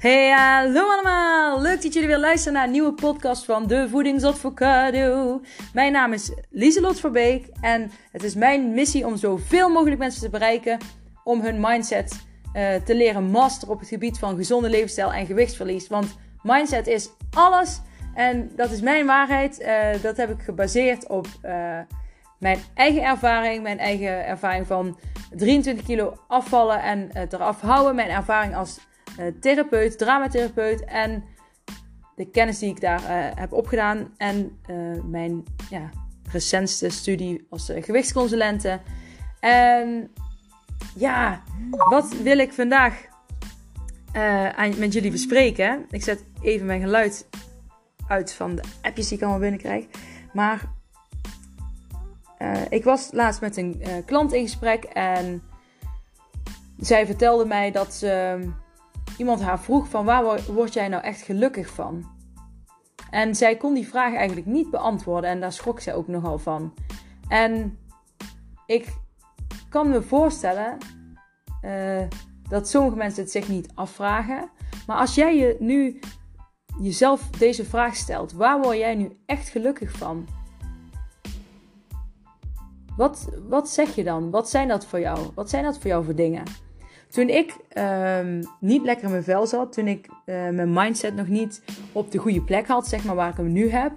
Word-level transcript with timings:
Hey, 0.00 0.30
hallo 0.30 0.88
allemaal! 0.88 1.60
Leuk 1.60 1.82
dat 1.82 1.92
jullie 1.92 2.08
weer 2.08 2.18
luisteren 2.18 2.52
naar 2.52 2.64
een 2.64 2.70
nieuwe 2.70 2.92
podcast 2.92 3.44
van 3.44 3.66
De 3.66 3.88
Voedingsadvocado. 3.88 5.40
Mijn 5.72 5.92
naam 5.92 6.12
is 6.12 6.32
Lieselot 6.50 7.00
Verbeek 7.00 7.46
en 7.60 7.90
het 8.12 8.22
is 8.22 8.34
mijn 8.34 8.72
missie 8.74 9.06
om 9.06 9.16
zoveel 9.16 9.68
mogelijk 9.68 9.98
mensen 9.98 10.22
te 10.22 10.30
bereiken 10.30 10.78
om 11.24 11.40
hun 11.40 11.60
mindset 11.60 12.26
uh, 12.54 12.74
te 12.74 12.94
leren 12.94 13.24
masteren 13.24 13.74
op 13.74 13.80
het 13.80 13.88
gebied 13.88 14.18
van 14.18 14.36
gezonde 14.36 14.70
levensstijl 14.70 15.12
en 15.12 15.26
gewichtsverlies. 15.26 15.88
Want 15.88 16.16
mindset 16.42 16.86
is 16.86 17.10
alles 17.34 17.80
en 18.14 18.50
dat 18.56 18.70
is 18.70 18.80
mijn 18.80 19.06
waarheid. 19.06 19.60
Uh, 19.60 20.02
dat 20.02 20.16
heb 20.16 20.30
ik 20.30 20.42
gebaseerd 20.42 21.08
op 21.08 21.26
uh, 21.44 21.78
mijn 22.38 22.58
eigen 22.74 23.02
ervaring, 23.02 23.62
mijn 23.62 23.78
eigen 23.78 24.26
ervaring 24.26 24.66
van 24.66 24.98
23 25.36 25.86
kilo 25.86 26.18
afvallen 26.26 26.82
en 26.82 27.10
eraf 27.30 27.60
houden, 27.60 27.94
mijn 27.94 28.10
ervaring 28.10 28.56
als 28.56 28.88
therapeut, 29.40 29.98
dramatherapeut 29.98 30.84
en 30.84 31.24
de 32.20 32.30
kennis 32.30 32.58
die 32.58 32.70
ik 32.70 32.80
daar 32.80 33.00
uh, 33.00 33.08
heb 33.34 33.52
opgedaan 33.52 34.14
en 34.16 34.58
uh, 34.70 35.02
mijn 35.04 35.44
ja, 35.70 35.90
recentste 36.32 36.88
studie 36.88 37.46
als 37.50 37.72
gewichtsconsulente. 37.74 38.80
En 39.40 40.10
ja, 40.94 41.42
wat 41.70 42.14
wil 42.22 42.38
ik 42.38 42.52
vandaag 42.52 43.08
aan, 44.56 44.78
met 44.78 44.92
jullie 44.92 45.10
bespreken? 45.10 45.86
Ik 45.90 46.02
zet 46.02 46.24
even 46.42 46.66
mijn 46.66 46.80
geluid 46.80 47.28
uit 48.08 48.32
van 48.32 48.54
de 48.54 48.62
appjes 48.82 49.08
die 49.08 49.16
ik 49.16 49.22
allemaal 49.22 49.40
binnenkrijg. 49.40 49.86
Maar 50.32 50.72
ik 52.68 52.84
was 52.84 53.08
laatst 53.12 53.40
met 53.40 53.56
een 53.56 53.82
klant 54.06 54.32
in 54.32 54.42
gesprek 54.42 54.84
en 54.84 55.42
zij 56.78 57.06
vertelde 57.06 57.44
mij 57.44 57.70
dat 57.70 57.94
ze 57.94 58.38
iemand 59.20 59.42
haar 59.42 59.60
vroeg 59.60 59.88
van 59.88 60.04
waar 60.04 60.42
word 60.52 60.72
jij 60.72 60.88
nou 60.88 61.02
echt 61.02 61.22
gelukkig 61.22 61.68
van? 61.68 62.04
En 63.10 63.34
zij 63.34 63.56
kon 63.56 63.74
die 63.74 63.88
vraag 63.88 64.14
eigenlijk 64.14 64.46
niet 64.46 64.70
beantwoorden 64.70 65.30
en 65.30 65.40
daar 65.40 65.52
schrok 65.52 65.80
zij 65.80 65.94
ook 65.94 66.08
nogal 66.08 66.38
van. 66.38 66.74
En 67.28 67.78
ik 68.66 68.96
kan 69.68 69.88
me 69.88 70.02
voorstellen 70.02 70.78
uh, 71.64 72.02
dat 72.48 72.68
sommige 72.68 72.96
mensen 72.96 73.22
het 73.22 73.32
zich 73.32 73.48
niet 73.48 73.68
afvragen. 73.74 74.50
Maar 74.86 74.96
als 74.96 75.14
jij 75.14 75.36
je 75.36 75.56
nu 75.58 75.98
jezelf 76.80 77.30
deze 77.30 77.64
vraag 77.64 77.96
stelt, 77.96 78.32
waar 78.32 78.60
word 78.60 78.76
jij 78.76 78.94
nu 78.94 79.16
echt 79.26 79.48
gelukkig 79.48 79.92
van? 79.92 80.26
Wat, 82.96 83.28
wat 83.48 83.68
zeg 83.68 83.94
je 83.94 84.04
dan? 84.04 84.30
Wat 84.30 84.50
zijn 84.50 84.68
dat 84.68 84.86
voor 84.86 85.00
jou? 85.00 85.18
Wat 85.34 85.50
zijn 85.50 85.64
dat 85.64 85.78
voor 85.78 85.86
jou 85.86 86.04
voor 86.04 86.14
dingen? 86.14 86.42
Toen 87.10 87.28
ik 87.28 87.56
um, 87.78 88.42
niet 88.60 88.82
lekker 88.82 89.04
in 89.04 89.10
mijn 89.10 89.24
vel 89.24 89.46
zat, 89.46 89.72
toen 89.72 89.86
ik 89.86 90.06
uh, 90.06 90.48
mijn 90.48 90.72
mindset 90.72 91.14
nog 91.14 91.28
niet 91.28 91.62
op 91.92 92.10
de 92.10 92.18
goede 92.18 92.42
plek 92.42 92.66
had, 92.66 92.86
zeg 92.86 93.04
maar 93.04 93.14
waar 93.14 93.30
ik 93.30 93.36
hem 93.36 93.52
nu 93.52 93.70
heb. 93.70 93.92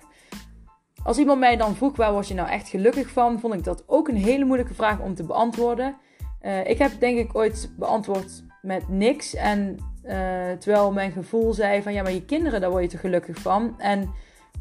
Als 1.04 1.18
iemand 1.18 1.40
mij 1.40 1.56
dan 1.56 1.76
vroeg 1.76 1.96
waar 1.96 2.12
word 2.12 2.28
je 2.28 2.34
nou 2.34 2.50
echt 2.50 2.68
gelukkig 2.68 3.10
van, 3.10 3.40
vond 3.40 3.54
ik 3.54 3.64
dat 3.64 3.84
ook 3.88 4.08
een 4.08 4.16
hele 4.16 4.46
moeilijke 4.46 4.74
vraag 4.74 5.00
om 5.00 5.16
te 5.16 5.24
beantwoorden. 5.24 5.96
Uh, 6.42 6.70
ik 6.70 6.78
heb 6.78 6.92
denk 7.00 7.18
ik 7.18 7.36
ooit 7.36 7.72
beantwoord 7.78 8.44
met 8.62 8.90
niks. 8.90 9.36
En 9.36 9.78
uh, 10.06 10.12
terwijl 10.60 10.92
mijn 10.92 11.12
gevoel 11.12 11.54
zei 11.54 11.82
van 11.82 11.94
ja, 11.94 12.02
maar 12.02 12.12
je 12.12 12.26
kinderen, 12.26 12.62
daar 12.62 12.70
word 12.70 12.84
je 12.84 12.90
toch 12.90 13.00
gelukkig 13.00 13.38
van. 13.38 13.80
En 13.80 14.10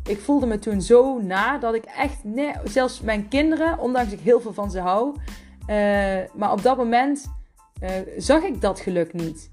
ik 0.09 0.19
voelde 0.19 0.47
me 0.47 0.59
toen 0.59 0.81
zo 0.81 1.21
na 1.21 1.59
dat 1.59 1.75
ik 1.75 1.85
echt, 1.85 2.25
nee, 2.25 2.53
zelfs 2.65 3.01
mijn 3.01 3.29
kinderen, 3.29 3.79
ondanks 3.79 4.13
ik 4.13 4.21
heel 4.21 4.41
veel 4.41 4.53
van 4.53 4.71
ze 4.71 4.81
hou, 4.81 5.17
maar 6.35 6.53
op 6.53 6.63
dat 6.63 6.77
moment 6.77 7.31
uh, 7.83 7.89
zag 8.17 8.43
ik 8.43 8.61
dat 8.61 8.81
geluk 8.81 9.13
niet. 9.13 9.51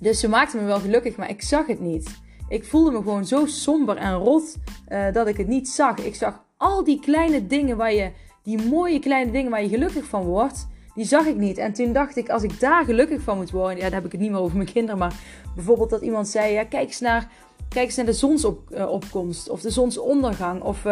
Dus 0.00 0.20
ze 0.20 0.28
maakte 0.28 0.56
me 0.56 0.64
wel 0.64 0.80
gelukkig, 0.80 1.16
maar 1.16 1.30
ik 1.30 1.42
zag 1.42 1.66
het 1.66 1.80
niet. 1.80 2.20
Ik 2.48 2.64
voelde 2.64 2.90
me 2.90 2.96
gewoon 2.96 3.26
zo 3.26 3.46
somber 3.46 3.96
en 3.96 4.14
rot 4.14 4.56
uh, 4.88 5.12
dat 5.12 5.26
ik 5.26 5.36
het 5.36 5.46
niet 5.46 5.68
zag. 5.68 5.98
Ik 5.98 6.14
zag 6.14 6.44
al 6.56 6.84
die 6.84 7.00
kleine 7.00 7.46
dingen 7.46 7.76
waar 7.76 7.92
je, 7.92 8.10
die 8.42 8.62
mooie 8.62 8.98
kleine 8.98 9.30
dingen 9.30 9.50
waar 9.50 9.62
je 9.62 9.68
gelukkig 9.68 10.04
van 10.04 10.22
wordt, 10.22 10.66
die 10.94 11.04
zag 11.04 11.26
ik 11.26 11.36
niet. 11.36 11.58
En 11.58 11.72
toen 11.72 11.92
dacht 11.92 12.16
ik, 12.16 12.28
als 12.28 12.42
ik 12.42 12.60
daar 12.60 12.84
gelukkig 12.84 13.20
van 13.20 13.36
moet 13.36 13.50
worden, 13.50 13.76
ja, 13.76 13.82
dan 13.82 13.92
heb 13.92 14.04
ik 14.04 14.12
het 14.12 14.20
niet 14.20 14.30
meer 14.30 14.40
over 14.40 14.56
mijn 14.56 14.72
kinderen, 14.72 14.98
maar 14.98 15.14
bijvoorbeeld 15.54 15.90
dat 15.90 16.02
iemand 16.02 16.28
zei, 16.28 16.52
ja, 16.52 16.64
kijk 16.64 16.86
eens 16.86 17.00
naar, 17.00 17.30
kijk 17.68 17.86
eens 17.86 17.96
naar 17.96 18.06
de 18.06 18.12
zonsopkomst 18.12 19.46
uh, 19.46 19.52
of 19.52 19.60
de 19.60 19.70
zonsondergang 19.70 20.62
of 20.62 20.84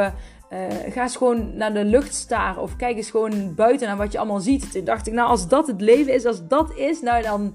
uh, 0.50 0.92
ga 0.92 1.02
eens 1.02 1.16
gewoon 1.16 1.56
naar 1.56 1.74
de 1.74 1.84
lucht 1.84 2.14
staren 2.14 2.62
of 2.62 2.76
kijk 2.76 2.96
eens 2.96 3.10
gewoon 3.10 3.54
buiten 3.54 3.86
naar 3.86 3.96
wat 3.96 4.12
je 4.12 4.18
allemaal 4.18 4.40
ziet. 4.40 4.72
Toen 4.72 4.84
dacht 4.84 5.06
ik, 5.06 5.12
nou 5.12 5.28
als 5.28 5.48
dat 5.48 5.66
het 5.66 5.80
leven 5.80 6.12
is, 6.12 6.24
als 6.24 6.46
dat 6.46 6.76
is, 6.76 7.00
nou 7.00 7.22
dan, 7.22 7.54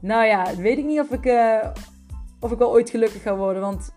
nou 0.00 0.24
ja, 0.24 0.56
weet 0.56 0.78
ik 0.78 0.84
niet 0.84 1.00
of 1.00 1.10
ik, 1.10 1.24
uh, 1.24 1.66
of 2.40 2.52
ik 2.52 2.58
wel 2.58 2.70
ooit 2.70 2.90
gelukkig 2.90 3.22
ga 3.22 3.36
worden. 3.36 3.62
Want, 3.62 3.94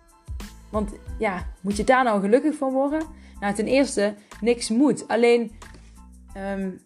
want 0.70 0.92
ja, 1.18 1.46
moet 1.62 1.78
je 1.78 1.84
daar 1.84 2.04
nou 2.04 2.22
gelukkig 2.22 2.56
van 2.56 2.72
worden? 2.72 3.02
Nou, 3.40 3.54
ten 3.54 3.66
eerste, 3.66 4.14
niks 4.42 4.70
moet. 4.70 5.08
Alleen, 5.08 5.52
um, 6.54 6.82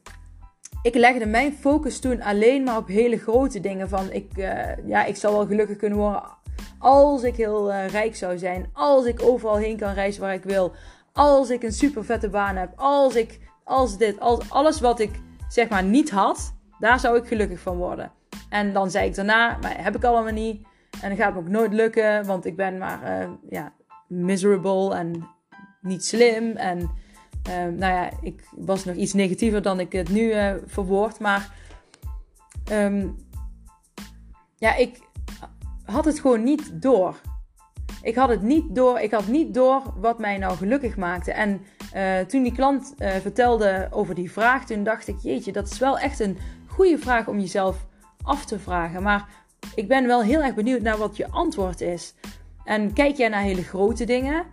ik 0.82 0.96
legde 0.96 1.26
mijn 1.26 1.54
focus 1.54 2.00
toen 2.00 2.22
alleen 2.22 2.64
maar 2.64 2.78
op 2.78 2.88
hele 2.88 3.18
grote 3.18 3.60
dingen. 3.60 3.90
Van, 3.90 4.12
ik, 4.12 4.38
uh, 4.38 4.88
ja, 4.88 5.06
ik 5.06 5.16
zal 5.16 5.32
wel 5.32 5.46
gelukkig 5.46 5.78
kunnen 5.78 5.98
worden 5.98 6.24
als 6.80 7.24
ik 7.24 7.36
heel 7.36 7.74
rijk 7.74 8.16
zou 8.16 8.38
zijn. 8.38 8.70
Als 8.74 9.06
ik 9.06 9.22
overal 9.22 9.56
heen 9.56 9.78
kan 9.78 9.94
reizen 9.94 10.22
waar 10.22 10.34
ik 10.34 10.44
wil 10.44 10.74
als 11.16 11.50
ik 11.50 11.64
een 11.64 11.72
super 11.72 12.06
vette 12.06 12.30
baan 12.30 12.56
heb, 12.56 12.74
als 12.76 13.16
ik, 13.16 13.40
als 13.64 13.98
dit, 13.98 14.20
als 14.20 14.50
alles 14.50 14.80
wat 14.80 15.00
ik 15.00 15.12
zeg 15.50 15.70
maar 15.70 15.84
niet 15.84 16.10
had, 16.10 16.54
daar 16.80 17.00
zou 17.00 17.18
ik 17.18 17.28
gelukkig 17.28 17.60
van 17.60 17.78
worden. 17.78 18.12
En 18.50 18.74
dan 18.74 18.92
zei 18.92 19.08
ik 19.08 19.16
daarna, 19.16 19.58
maar 19.62 19.84
heb 19.84 19.96
ik 19.96 20.04
allemaal 20.04 20.34
niet. 20.34 20.68
En 21.02 21.10
dan 21.10 21.18
gaat 21.18 21.34
me 21.34 21.40
ook 21.40 21.48
nooit 21.48 21.74
lukken, 21.74 22.26
want 22.26 22.46
ik 22.46 22.56
ben 22.56 22.78
maar 22.78 23.22
uh, 23.22 23.30
ja, 23.50 23.74
miserable 24.08 24.96
en 24.96 25.28
niet 25.82 26.06
slim. 26.06 26.56
En 26.56 26.80
uh, 27.50 27.56
nou 27.56 27.94
ja, 27.94 28.10
ik 28.22 28.44
was 28.56 28.86
nog 28.86 28.96
iets 28.96 29.14
negatiever 29.14 29.62
dan 29.62 29.80
ik 29.80 29.92
het 29.92 30.10
nu 30.10 30.22
uh, 30.22 30.54
verwoord. 30.66 31.20
Maar 31.20 31.54
um, 32.72 33.16
ja, 34.58 34.76
ik 34.76 35.00
had 35.86 36.06
het 36.06 36.20
gewoon 36.20 36.44
niet 36.44 36.82
door 36.82 37.16
ik 38.06 38.16
had 38.16 38.30
het 38.30 38.42
niet 38.42 38.76
door. 38.76 39.00
Ik 39.00 39.12
had 39.12 39.28
niet 39.28 39.54
door 39.54 39.82
wat 39.96 40.20
mij 40.20 40.38
nou 40.38 40.58
gelukkig 40.58 40.98
maakte. 40.98 41.32
En 41.32 41.62
uh, 41.96 42.20
toen 42.20 42.44
die 42.44 42.52
klant 42.52 42.94
uh, 42.98 43.12
vertelde 43.12 43.88
over 43.92 44.16
die 44.16 44.32
vraag, 44.32 44.66
toen 44.66 44.84
dacht 44.84 45.08
ik, 45.08 45.16
jeetje, 45.22 45.52
dat 45.52 45.72
is 45.72 45.80
wel 45.80 46.00
echt 46.00 46.20
een 46.20 46.38
goede 46.68 46.98
vraag 46.98 47.28
om 47.28 47.40
jezelf 47.40 47.86
af 48.24 48.46
te 48.46 48.60
vragen. 48.60 49.04
Maar 49.04 49.28
ik 49.76 49.88
ben 49.88 50.08
wel 50.08 50.24
heel 50.24 50.42
erg 50.42 50.56
benieuwd 50.56 50.82
naar 50.82 50.98
wat 50.98 51.18
je 51.18 51.30
antwoord 51.30 51.82
is. 51.82 52.14
En 52.64 52.94
kijk 52.94 53.16
jij 53.16 53.30
naar 53.30 53.42
hele 53.42 53.64
grote 53.64 54.06
dingen? 54.06 54.46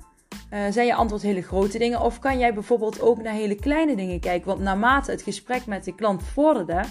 Uh, 0.53 0.61
zijn 0.71 0.87
je 0.87 0.95
antwoord 0.95 1.23
hele 1.23 1.43
grote 1.43 1.79
dingen? 1.79 2.01
Of 2.01 2.19
kan 2.19 2.39
jij 2.39 2.55
bijvoorbeeld 2.55 3.01
ook 3.01 3.23
naar 3.23 3.35
hele 3.35 3.55
kleine 3.55 3.97
dingen 3.97 4.21
kijken? 4.21 4.49
Want 4.49 4.61
naarmate 4.61 5.11
het 5.11 5.23
gesprek 5.23 5.67
met 5.67 5.85
de 5.85 5.95
klant 5.95 6.23
vorderde, 6.23 6.83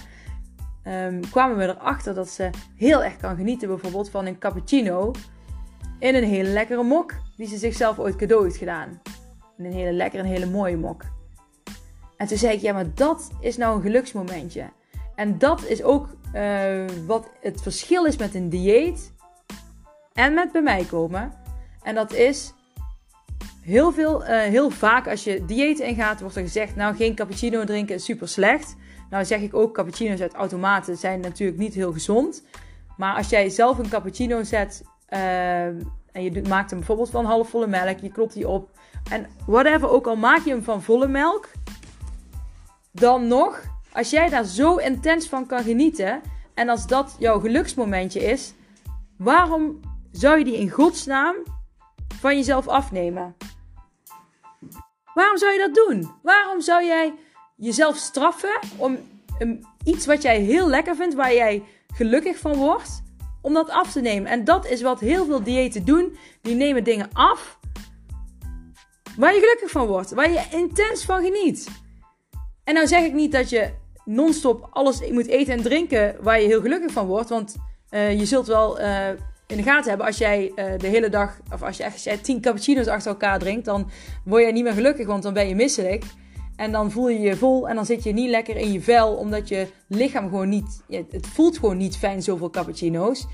um, 0.88 1.30
kwamen 1.30 1.58
we 1.58 1.64
erachter 1.64 2.14
dat 2.14 2.30
ze 2.30 2.50
heel 2.76 3.04
erg 3.04 3.18
kan 3.18 3.36
genieten, 3.36 3.68
bijvoorbeeld 3.68 4.10
van 4.10 4.26
een 4.26 4.38
cappuccino 4.38 5.12
in 6.02 6.16
een 6.16 6.24
hele 6.24 6.50
lekkere 6.50 6.84
mok 6.84 7.14
die 7.38 7.48
ze 7.48 7.58
zichzelf 7.58 8.00
ooit 8.00 8.16
cadeau 8.16 8.44
heeft 8.44 8.58
gedaan. 8.58 9.02
In 9.58 9.66
een 9.66 9.74
hele 9.74 9.92
lekkere, 9.92 10.24
een 10.24 10.30
hele 10.30 10.46
mooie 10.46 10.78
mok. 10.78 11.04
En 12.18 12.28
toen 12.28 12.38
zei 12.38 12.54
ik, 12.54 12.62
ja, 12.62 12.74
maar 12.74 12.94
dat 12.94 13.30
is 13.40 13.58
nou 13.58 13.76
een 13.76 13.82
geluksmomentje. 13.82 14.70
En 15.16 15.38
dat 15.38 15.66
is 15.66 15.84
ook 15.84 16.08
uh, 16.36 16.86
wat 17.06 17.32
het 17.42 17.62
verschil 17.62 18.06
is 18.06 18.18
met 18.18 18.36
een 18.36 18.50
dieet 18.50 19.14
en 20.14 20.34
met 20.34 20.52
bij 20.52 20.62
mij 20.62 20.84
komen. 20.84 21.34
En 21.84 21.96
dat 21.96 22.14
is 22.14 22.54
heel, 23.62 23.92
veel, 23.92 24.22
uh, 24.22 24.30
heel 24.30 24.70
vaak 24.70 25.08
als 25.08 25.24
je 25.24 25.46
dieet 25.46 25.80
ingaat, 25.80 26.22
wordt 26.22 26.36
er 26.36 26.42
gezegd, 26.42 26.76
nou 26.76 26.96
geen 26.96 27.16
cappuccino 27.16 27.64
drinken 27.64 27.96
is 27.96 28.06
super 28.06 28.28
slecht. 28.28 28.76
Nou 29.10 29.26
zeg 29.26 29.42
ik 29.42 29.54
ook, 29.54 29.74
cappuccino's 29.74 30.22
uit 30.22 30.34
automaten 30.34 30.98
zijn 30.98 31.20
natuurlijk 31.20 31.60
niet 31.60 31.74
heel 31.74 31.94
gezond. 31.94 32.44
Maar 32.98 33.16
als 33.16 33.30
jij 33.30 33.50
zelf 33.50 33.78
een 33.78 33.90
cappuccino 33.90 34.44
zet 34.44 34.84
uh, 35.14 35.66
en 36.12 36.24
je 36.24 36.42
maakt 36.48 36.70
hem 36.70 36.80
bijvoorbeeld 36.80 37.10
van 37.10 37.26
halfvolle 37.26 37.68
melk. 37.68 38.00
Je 38.00 38.12
klopt 38.12 38.34
die 38.34 38.48
op. 38.48 38.70
En 39.10 39.28
whatever, 39.46 39.90
ook 39.90 40.08
al 40.08 40.16
maak 40.16 40.40
je 40.44 40.50
hem 40.50 40.64
van 40.64 40.82
volle 40.82 41.08
melk. 41.08 41.50
Dan 42.92 43.28
nog, 43.28 43.64
als 43.92 44.10
jij 44.10 44.30
daar 44.30 44.44
zo 44.44 44.76
intens 44.76 45.28
van 45.28 45.46
kan 45.46 45.64
genieten. 45.64 46.22
En 46.54 46.70
als 46.70 46.88
dat 46.88 47.16
jouw 47.20 47.40
geluksmomentje 47.40 48.20
is. 48.20 48.54
Waarom 49.18 49.80
zou 50.12 50.38
je 50.38 50.44
die 50.44 50.58
in 50.58 50.70
godsnaam 50.70 51.36
van 52.20 52.36
jezelf 52.36 52.68
afnemen? 52.68 53.36
Waarom 55.14 55.38
zou 55.38 55.52
je 55.52 55.60
dat 55.60 55.76
doen? 55.76 56.12
Waarom 56.22 56.62
zou 56.62 56.86
jij 56.86 57.14
jezelf 57.56 57.96
straffen 57.96 58.60
om 58.78 58.98
iets 59.84 60.06
wat 60.06 60.22
jij 60.22 60.40
heel 60.40 60.68
lekker 60.68 60.96
vindt, 60.96 61.16
waar 61.16 61.34
jij 61.34 61.64
gelukkig 61.94 62.38
van 62.38 62.54
wordt, 62.54 63.02
om 63.42 63.54
dat 63.54 63.70
af 63.70 63.92
te 63.92 64.02
nemen. 64.02 64.32
En 64.32 64.44
dat 64.44 64.70
is 64.70 64.82
wat 64.82 65.00
heel 65.00 65.26
veel 65.26 65.44
diëten 65.44 65.86
doen. 65.86 66.18
Die 66.42 66.56
nemen 66.56 66.84
dingen 66.84 67.10
af 67.14 67.60
waar 69.18 69.34
je 69.34 69.40
gelukkig 69.40 69.70
van 69.70 69.88
wordt, 69.88 70.12
waar 70.12 70.32
je 70.32 70.44
intens 70.52 71.06
van 71.06 71.24
geniet. 71.24 71.68
En 72.64 72.74
nou 72.74 72.88
zeg 72.88 73.04
ik 73.04 73.14
niet 73.14 73.32
dat 73.32 73.50
je 73.50 73.70
non-stop 74.06 74.68
alles 74.72 75.10
moet 75.10 75.28
eten 75.28 75.54
en 75.54 75.62
drinken 75.62 76.16
waar 76.22 76.42
je 76.42 76.48
heel 76.48 76.62
gelukkig 76.62 76.92
van 76.92 77.06
wordt, 77.06 77.30
want 77.30 77.56
eh, 77.90 78.20
je 78.20 78.26
zult 78.26 78.48
wel 78.48 78.80
eh, 78.80 79.10
in 79.48 79.58
de 79.58 79.64
gaten 79.64 79.90
hebben 79.90 80.08
als 80.08 80.18
jij 80.18 80.52
eh, 80.56 80.66
de 80.78 80.88
hele 80.88 81.10
dag, 81.10 81.40
of 81.54 81.64
als 81.64 81.78
je 81.78 81.84
echt 81.84 82.04
jij 82.04 82.18
tien 82.18 82.42
cappuccino's 82.42 82.88
achter 82.88 83.12
elkaar 83.12 83.40
drinkt, 83.40 83.66
dan 83.66 83.90
word 84.24 84.46
je 84.46 84.52
niet 84.52 84.64
meer 84.64 84.74
gelukkig, 84.74 85.08
want 85.08 85.24
dan 85.24 85.34
ben 85.34 85.48
je 85.48 85.56
misselijk. 85.56 86.04
En 86.62 86.72
dan 86.72 86.92
voel 86.92 87.10
je 87.10 87.20
je 87.20 87.36
vol 87.36 87.70
en 87.70 87.76
dan 87.76 87.86
zit 87.86 88.04
je 88.04 88.14
niet 88.14 88.30
lekker 88.30 88.58
in 88.58 88.72
je 88.72 88.82
vel, 88.82 89.16
omdat 89.16 89.48
je 89.48 89.68
lichaam 89.88 90.30
gewoon 90.30 90.50
niet, 90.50 90.82
het 90.90 91.28
voelt 91.28 91.58
gewoon 91.58 91.78
niet 91.78 91.98
fijn 91.98 92.22
zoveel 92.22 92.50
cappuccino's. 92.50 93.28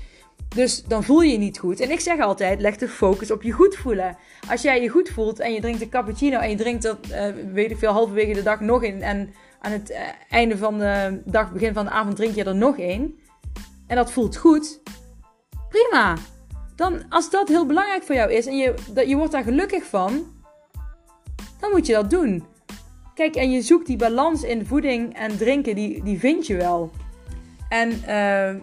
Dus 0.48 0.84
dan 0.84 1.04
voel 1.04 1.20
je 1.20 1.32
je 1.32 1.38
niet 1.38 1.58
goed. 1.58 1.80
En 1.80 1.90
ik 1.90 2.00
zeg 2.00 2.20
altijd, 2.20 2.60
leg 2.60 2.76
de 2.76 2.88
focus 2.88 3.30
op 3.30 3.42
je 3.42 3.52
goed 3.52 3.76
voelen. 3.76 4.16
Als 4.50 4.62
jij 4.62 4.82
je 4.82 4.88
goed 4.88 5.08
voelt 5.08 5.38
en 5.38 5.52
je 5.52 5.60
drinkt 5.60 5.80
een 5.80 5.88
cappuccino 5.88 6.38
en 6.38 6.50
je 6.50 6.56
drinkt 6.56 6.82
dat, 6.82 6.98
uh, 7.10 7.26
weet 7.52 7.70
ik 7.70 7.78
veel, 7.78 7.92
halverwege 7.92 8.32
de 8.32 8.42
dag 8.42 8.60
nog 8.60 8.82
in. 8.82 9.02
En 9.02 9.34
aan 9.60 9.72
het 9.72 9.90
uh, 9.90 9.98
einde 10.28 10.56
van 10.56 10.78
de 10.78 11.22
dag, 11.24 11.52
begin 11.52 11.74
van 11.74 11.84
de 11.84 11.90
avond 11.90 12.16
drink 12.16 12.34
je 12.34 12.44
er 12.44 12.56
nog 12.56 12.78
één. 12.78 13.18
En 13.86 13.96
dat 13.96 14.12
voelt 14.12 14.36
goed. 14.36 14.80
Prima. 15.68 16.16
Dan, 16.76 17.02
als 17.08 17.30
dat 17.30 17.48
heel 17.48 17.66
belangrijk 17.66 18.02
voor 18.02 18.14
jou 18.14 18.32
is 18.32 18.46
en 18.46 18.56
je, 18.56 18.74
dat, 18.92 19.08
je 19.08 19.16
wordt 19.16 19.32
daar 19.32 19.42
gelukkig 19.42 19.84
van, 19.84 20.26
dan 21.60 21.70
moet 21.70 21.86
je 21.86 21.92
dat 21.92 22.10
doen. 22.10 22.56
Kijk, 23.18 23.36
en 23.36 23.50
je 23.50 23.62
zoekt 23.62 23.86
die 23.86 23.96
balans 23.96 24.42
in 24.42 24.66
voeding 24.66 25.14
en 25.14 25.36
drinken, 25.36 25.74
die, 25.74 26.02
die 26.02 26.18
vind 26.18 26.46
je 26.46 26.56
wel. 26.56 26.90
En 27.68 27.90
uh, 27.90 28.62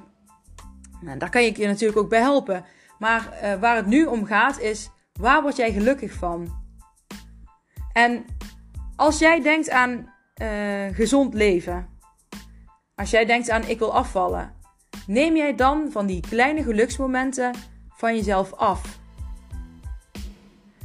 nou, 1.02 1.18
daar 1.18 1.30
kan 1.30 1.44
je 1.44 1.57
je 1.57 1.68
natuurlijk 1.68 2.00
ook 2.00 2.10
bij 2.10 2.19
helpen. 2.19 2.66
Maar 3.00 3.40
uh, 3.44 3.54
waar 3.54 3.75
het 3.75 3.86
nu 3.86 4.06
om 4.06 4.25
gaat 4.25 4.60
is, 4.60 4.90
waar 5.19 5.42
word 5.42 5.56
jij 5.56 5.72
gelukkig 5.72 6.13
van? 6.13 6.63
En 7.94 8.25
als 8.96 9.19
jij 9.19 9.42
denkt 9.42 9.69
aan 9.69 10.13
uh, 10.42 10.48
gezond 10.92 11.34
leven, 11.34 11.88
als 12.96 13.10
jij 13.10 13.25
denkt 13.25 13.50
aan 13.50 13.68
ik 13.68 13.80
wil 13.80 13.94
afvallen, 13.94 14.54
neem 15.08 15.36
jij 15.36 15.56
dan 15.56 15.92
van 15.92 16.06
die 16.06 16.22
kleine 16.30 16.63
geluksmomenten 16.63 17.54
van 17.90 18.16
jezelf 18.16 18.54
af? 18.54 19.00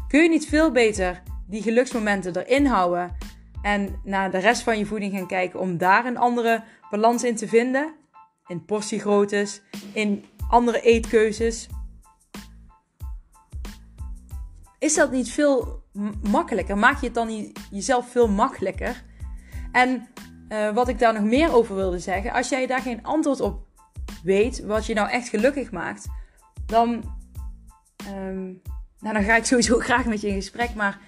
Kun 0.08 0.22
je 0.22 0.28
niet 0.28 0.48
veel 0.48 0.70
beter 0.70 1.22
die 1.46 1.62
geluksmomenten 1.62 2.36
erin 2.36 2.66
houden 2.66 3.28
en 3.62 4.00
naar 4.04 4.30
de 4.30 4.38
rest 4.38 4.62
van 4.62 4.78
je 4.78 4.86
voeding 4.86 5.12
gaan 5.12 5.26
kijken 5.26 5.60
om 5.60 5.78
daar 5.78 6.06
een 6.06 6.18
andere 6.18 6.64
balans 6.90 7.24
in 7.24 7.36
te 7.36 7.48
vinden? 7.48 7.94
In 8.46 8.64
portiegroottes, 8.64 9.62
in 9.92 10.24
andere 10.48 10.80
eetkeuzes. 10.80 11.68
Is 14.78 14.94
dat 14.94 15.10
niet 15.10 15.30
veel 15.30 15.82
makkelijker? 16.30 16.78
Maak 16.78 17.00
je 17.00 17.06
het 17.06 17.14
dan 17.14 17.26
niet 17.26 17.60
jezelf 17.70 18.10
veel 18.10 18.28
makkelijker? 18.28 19.04
En 19.72 20.08
uh, 20.48 20.74
wat 20.74 20.88
ik 20.88 20.98
daar 20.98 21.12
nog 21.12 21.22
meer 21.22 21.54
over 21.54 21.74
wilde 21.74 21.98
zeggen, 21.98 22.32
als 22.32 22.48
jij 22.48 22.66
daar 22.66 22.80
geen 22.80 23.04
antwoord 23.04 23.40
op 23.40 23.66
weet, 24.22 24.64
wat 24.64 24.86
je 24.86 24.94
nou 24.94 25.08
echt 25.08 25.28
gelukkig 25.28 25.70
maakt, 25.70 26.06
dan, 26.66 26.90
um, 28.08 28.62
nou, 29.00 29.14
dan 29.14 29.22
ga 29.22 29.36
ik 29.36 29.44
sowieso 29.44 29.78
graag 29.88 30.04
met 30.04 30.20
je 30.20 30.28
in 30.28 30.34
gesprek. 30.34 30.74
Maar 30.74 30.98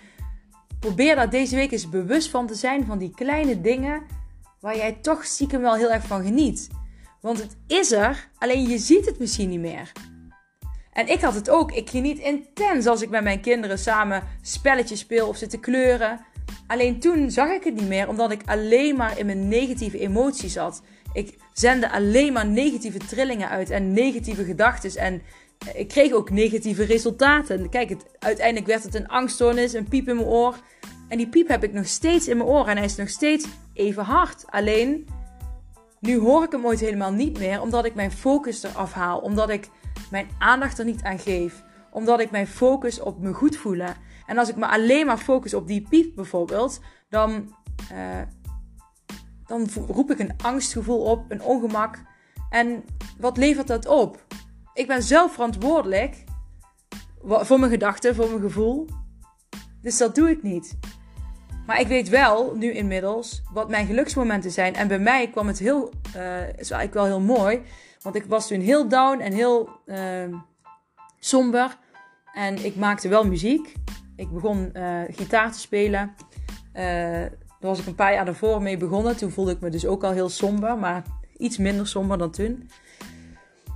probeer 0.82 1.14
daar 1.14 1.30
deze 1.30 1.54
week 1.54 1.72
eens 1.72 1.88
bewust 1.88 2.30
van 2.30 2.46
te 2.46 2.54
zijn 2.54 2.84
van 2.84 2.98
die 2.98 3.14
kleine 3.14 3.60
dingen 3.60 4.02
waar 4.60 4.76
jij 4.76 4.92
toch 4.92 5.24
stiekem 5.24 5.60
wel 5.60 5.74
heel 5.74 5.90
erg 5.90 6.06
van 6.06 6.24
geniet. 6.24 6.68
Want 7.20 7.38
het 7.38 7.56
is 7.66 7.92
er, 7.92 8.28
alleen 8.38 8.68
je 8.68 8.78
ziet 8.78 9.06
het 9.06 9.18
misschien 9.18 9.48
niet 9.48 9.60
meer. 9.60 9.92
En 10.92 11.08
ik 11.08 11.20
had 11.20 11.34
het 11.34 11.50
ook. 11.50 11.72
Ik 11.72 11.90
geniet 11.90 12.18
intens 12.18 12.86
als 12.86 13.02
ik 13.02 13.10
met 13.10 13.22
mijn 13.22 13.40
kinderen 13.40 13.78
samen 13.78 14.22
spelletjes 14.40 14.98
speel 14.98 15.28
of 15.28 15.36
zit 15.36 15.50
te 15.50 15.58
kleuren. 15.58 16.20
Alleen 16.66 17.00
toen 17.00 17.30
zag 17.30 17.50
ik 17.50 17.64
het 17.64 17.74
niet 17.74 17.88
meer, 17.88 18.08
omdat 18.08 18.30
ik 18.30 18.42
alleen 18.44 18.96
maar 18.96 19.18
in 19.18 19.26
mijn 19.26 19.48
negatieve 19.48 19.98
emoties 19.98 20.52
zat. 20.52 20.82
Ik 21.12 21.38
zende 21.52 21.90
alleen 21.90 22.32
maar 22.32 22.46
negatieve 22.46 22.98
trillingen 22.98 23.48
uit 23.48 23.70
en 23.70 23.92
negatieve 23.92 24.44
gedachten. 24.44 25.00
En 25.00 25.22
ik 25.74 25.88
kreeg 25.88 26.12
ook 26.12 26.30
negatieve 26.30 26.84
resultaten. 26.84 27.68
Kijk, 27.68 27.96
uiteindelijk 28.18 28.66
werd 28.66 28.82
het 28.82 28.94
een 28.94 29.08
angststoornis, 29.08 29.72
een 29.72 29.88
piep 29.88 30.08
in 30.08 30.16
mijn 30.16 30.28
oor. 30.28 30.56
En 31.08 31.18
die 31.18 31.28
piep 31.28 31.48
heb 31.48 31.64
ik 31.64 31.72
nog 31.72 31.86
steeds 31.86 32.28
in 32.28 32.36
mijn 32.36 32.48
oor 32.48 32.66
en 32.66 32.76
hij 32.76 32.84
is 32.86 32.96
nog 32.96 33.08
steeds 33.08 33.46
even 33.74 34.04
hard. 34.04 34.44
Alleen 34.46 35.08
nu 36.00 36.18
hoor 36.18 36.44
ik 36.44 36.52
hem 36.52 36.66
ooit 36.66 36.80
helemaal 36.80 37.12
niet 37.12 37.38
meer, 37.38 37.60
omdat 37.60 37.84
ik 37.84 37.94
mijn 37.94 38.12
focus 38.12 38.62
eraf 38.62 38.92
haal. 38.92 39.18
Omdat 39.18 39.50
ik 39.50 39.68
mijn 40.10 40.28
aandacht 40.38 40.78
er 40.78 40.84
niet 40.84 41.02
aan 41.02 41.18
geef. 41.18 41.62
Omdat 41.90 42.20
ik 42.20 42.30
mijn 42.30 42.46
focus 42.46 43.00
op 43.00 43.20
me 43.20 43.32
goed 43.32 43.56
voelen. 43.56 43.96
En 44.26 44.38
als 44.38 44.48
ik 44.48 44.56
me 44.56 44.66
alleen 44.66 45.06
maar 45.06 45.18
focus 45.18 45.54
op 45.54 45.66
die 45.66 45.86
piep 45.88 46.14
bijvoorbeeld, 46.14 46.80
dan, 47.08 47.54
uh, 47.92 48.22
dan 49.46 49.68
roep 49.88 50.10
ik 50.10 50.18
een 50.18 50.34
angstgevoel 50.42 51.00
op, 51.00 51.24
een 51.28 51.42
ongemak. 51.42 51.98
En 52.50 52.84
wat 53.18 53.36
levert 53.36 53.66
dat 53.66 53.86
op? 53.86 54.24
Ik 54.74 54.86
ben 54.86 55.02
zelf 55.02 55.32
verantwoordelijk 55.32 56.24
voor 57.24 57.58
mijn 57.58 57.70
gedachten, 57.70 58.14
voor 58.14 58.28
mijn 58.28 58.40
gevoel. 58.40 58.88
Dus 59.82 59.98
dat 59.98 60.14
doe 60.14 60.30
ik 60.30 60.42
niet. 60.42 60.78
Maar 61.66 61.80
ik 61.80 61.86
weet 61.86 62.08
wel, 62.08 62.54
nu 62.56 62.72
inmiddels, 62.72 63.42
wat 63.52 63.68
mijn 63.68 63.86
geluksmomenten 63.86 64.50
zijn. 64.50 64.74
En 64.74 64.88
bij 64.88 64.98
mij 64.98 65.30
kwam 65.30 65.46
het 65.46 65.58
heel, 65.58 65.92
uh, 66.16 66.48
is 66.48 66.70
eigenlijk 66.70 66.94
wel 66.94 67.04
heel 67.04 67.20
mooi. 67.20 67.62
Want 68.00 68.16
ik 68.16 68.24
was 68.24 68.46
toen 68.46 68.60
heel 68.60 68.88
down 68.88 69.20
en 69.20 69.32
heel 69.32 69.68
uh, 69.86 70.36
somber. 71.18 71.78
En 72.32 72.64
ik 72.64 72.76
maakte 72.76 73.08
wel 73.08 73.26
muziek. 73.26 73.74
Ik 74.16 74.32
begon 74.32 74.70
uh, 74.74 75.00
gitaar 75.08 75.52
te 75.52 75.58
spelen. 75.58 76.14
daar 76.72 77.30
was 77.60 77.78
ik 77.78 77.86
een 77.86 77.94
paar 77.94 78.12
jaar 78.12 78.24
daarvoor 78.24 78.62
mee 78.62 78.76
begonnen. 78.76 79.16
Toen 79.16 79.30
voelde 79.30 79.50
ik 79.50 79.60
me 79.60 79.70
dus 79.70 79.86
ook 79.86 80.04
al 80.04 80.12
heel 80.12 80.28
somber. 80.28 80.78
Maar 80.78 81.02
iets 81.36 81.58
minder 81.58 81.86
somber 81.86 82.18
dan 82.18 82.30
toen. 82.30 82.70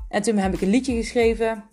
En 0.08 0.22
toen 0.22 0.36
heb 0.36 0.54
ik 0.54 0.60
een 0.60 0.70
liedje 0.70 0.94
geschreven. 0.94 1.64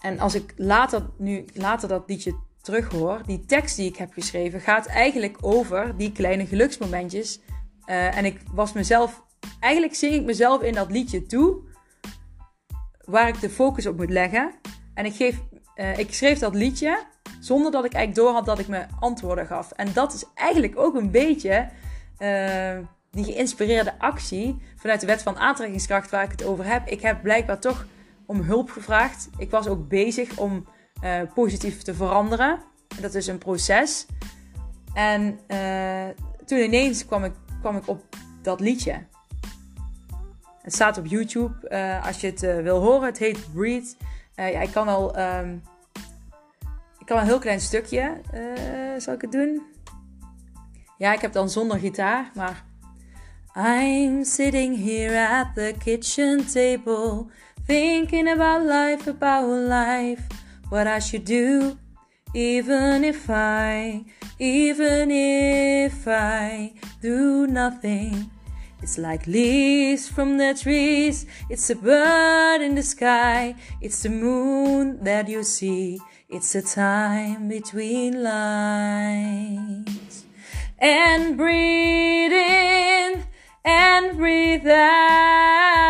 En 0.00 0.18
als 0.18 0.34
ik 0.34 0.54
later, 0.56 1.10
nu, 1.18 1.44
later 1.54 1.88
dat 1.88 2.04
liedje 2.06 2.34
terughoor, 2.60 3.22
die 3.26 3.44
tekst 3.44 3.76
die 3.76 3.88
ik 3.88 3.96
heb 3.96 4.12
geschreven, 4.12 4.60
gaat 4.60 4.86
eigenlijk 4.86 5.36
over 5.40 5.96
die 5.96 6.12
kleine 6.12 6.46
geluksmomentjes. 6.46 7.40
Uh, 7.86 8.16
en 8.16 8.24
ik 8.24 8.40
was 8.52 8.72
mezelf, 8.72 9.24
eigenlijk 9.60 9.94
zing 9.94 10.14
ik 10.14 10.24
mezelf 10.24 10.62
in 10.62 10.74
dat 10.74 10.90
liedje 10.90 11.26
toe, 11.26 11.56
waar 13.04 13.28
ik 13.28 13.40
de 13.40 13.50
focus 13.50 13.86
op 13.86 13.96
moet 13.96 14.10
leggen. 14.10 14.54
En 14.94 15.04
ik, 15.04 15.14
geef, 15.14 15.38
uh, 15.76 15.98
ik 15.98 16.14
schreef 16.14 16.38
dat 16.38 16.54
liedje 16.54 17.04
zonder 17.40 17.72
dat 17.72 17.84
ik 17.84 17.92
eigenlijk 17.92 18.26
door 18.26 18.34
had 18.36 18.46
dat 18.46 18.58
ik 18.58 18.68
me 18.68 18.86
antwoorden 19.00 19.46
gaf. 19.46 19.72
En 19.72 19.92
dat 19.92 20.12
is 20.12 20.24
eigenlijk 20.34 20.78
ook 20.78 20.94
een 20.94 21.10
beetje 21.10 21.68
uh, 22.18 22.78
die 23.10 23.24
geïnspireerde 23.24 23.98
actie 23.98 24.62
vanuit 24.76 25.00
de 25.00 25.06
wet 25.06 25.22
van 25.22 25.38
aantrekkingskracht 25.38 26.10
waar 26.10 26.24
ik 26.24 26.30
het 26.30 26.44
over 26.44 26.64
heb. 26.64 26.88
Ik 26.88 27.00
heb 27.00 27.22
blijkbaar 27.22 27.58
toch 27.58 27.86
om 28.26 28.40
hulp 28.40 28.70
gevraagd. 28.70 29.28
Ik 29.38 29.50
was 29.50 29.66
ook 29.66 29.88
bezig 29.88 30.38
om 30.38 30.66
uh, 31.04 31.20
positief 31.34 31.82
te 31.82 31.94
veranderen. 31.94 32.58
Dat 33.00 33.14
is 33.14 33.26
een 33.26 33.38
proces. 33.38 34.06
En 34.94 35.40
uh, 35.48 36.08
toen 36.44 36.58
ineens 36.58 37.06
kwam 37.06 37.24
ik, 37.24 37.32
kwam 37.60 37.76
ik 37.76 37.88
op 37.88 38.04
dat 38.42 38.60
liedje. 38.60 39.06
Het 40.62 40.74
staat 40.74 40.98
op 40.98 41.06
YouTube 41.06 41.68
uh, 41.68 42.06
als 42.06 42.20
je 42.20 42.26
het 42.26 42.40
wil 42.40 42.80
horen. 42.80 43.06
Het 43.06 43.18
heet 43.18 43.52
Breathe. 43.52 43.94
ja, 44.34 44.60
ik 44.60 44.70
kan 44.70 44.88
al. 44.88 45.18
Um, 45.18 45.62
ik 46.98 47.06
kan 47.06 47.18
een 47.18 47.26
heel 47.26 47.38
klein 47.38 47.60
stukje. 47.60 48.20
zal 48.98 49.14
ik 49.14 49.20
het 49.20 49.32
doen? 49.32 49.62
Ja, 50.98 51.12
ik 51.12 51.20
heb 51.20 51.32
dan 51.32 51.50
zonder 51.50 51.78
gitaar, 51.78 52.30
maar. 52.34 52.68
I'm 53.56 54.24
sitting 54.24 54.76
here 54.76 55.12
at 55.12 55.56
the 55.56 55.72
kitchen 55.72 56.44
table, 56.44 57.30
thinking 57.66 58.28
about 58.28 58.64
life, 58.64 59.08
about 59.08 59.48
life. 59.48 60.22
what 60.68 60.86
I 60.86 61.00
should 61.00 61.24
do. 61.24 61.76
Even 62.32 63.02
if 63.02 63.28
I, 63.28 64.04
even 64.38 65.10
if 65.10 66.06
I 66.06 66.74
do 67.02 67.48
nothing, 67.48 68.30
it's 68.80 68.98
like 68.98 69.26
leaves 69.26 70.08
from 70.08 70.38
the 70.38 70.54
trees. 70.54 71.26
It's 71.50 71.68
a 71.70 71.74
bird 71.74 72.62
in 72.62 72.76
the 72.76 72.84
sky. 72.84 73.56
It's 73.80 74.04
the 74.04 74.10
moon 74.10 75.02
that 75.02 75.28
you 75.28 75.42
see. 75.42 75.98
It's 76.28 76.52
the 76.52 76.62
time 76.62 77.48
between 77.48 78.22
lines. 78.22 80.24
And 80.78 81.36
breathe 81.36 82.32
in 82.32 83.09
and 83.64 84.16
breathe 84.16 84.66
out. 84.66 85.80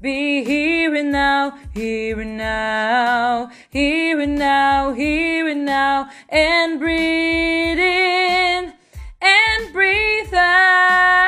Be 0.00 0.44
here 0.44 0.94
and 0.94 1.10
now, 1.10 1.58
here 1.74 2.20
and 2.20 2.36
now, 2.36 3.50
here 3.70 4.20
and 4.20 4.38
now, 4.38 4.92
here 4.92 5.48
and 5.48 5.64
now, 5.64 6.10
and 6.28 6.78
breathe 6.78 7.78
in 7.78 8.74
and 9.20 9.72
breathe 9.72 10.34
out. 10.34 11.25